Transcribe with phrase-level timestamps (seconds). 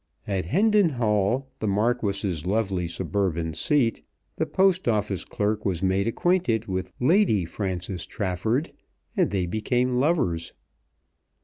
[0.25, 4.01] At Hendon Hall, the Marquis's lovely suburban seat,
[4.37, 8.71] the Post Office clerk was made acquainted with Lady Frances Trafford,
[9.15, 10.53] and they became lovers.